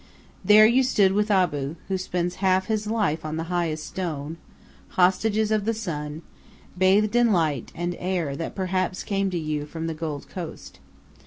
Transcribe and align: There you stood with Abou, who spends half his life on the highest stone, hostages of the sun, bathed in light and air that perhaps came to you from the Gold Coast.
There 0.43 0.65
you 0.65 0.81
stood 0.81 1.11
with 1.13 1.29
Abou, 1.29 1.75
who 1.87 1.95
spends 1.95 2.37
half 2.41 2.65
his 2.65 2.87
life 2.87 3.23
on 3.23 3.37
the 3.37 3.43
highest 3.53 3.85
stone, 3.85 4.37
hostages 4.97 5.51
of 5.51 5.65
the 5.65 5.75
sun, 5.75 6.23
bathed 6.75 7.15
in 7.15 7.31
light 7.31 7.71
and 7.75 7.95
air 7.99 8.35
that 8.35 8.55
perhaps 8.55 9.03
came 9.03 9.29
to 9.29 9.37
you 9.37 9.67
from 9.67 9.85
the 9.85 9.93
Gold 9.93 10.27
Coast. 10.27 10.79